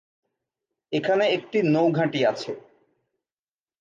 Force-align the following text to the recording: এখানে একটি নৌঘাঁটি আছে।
এখানে 0.91 1.25
একটি 1.27 1.59
নৌঘাঁটি 1.65 2.19
আছে। 2.25 2.51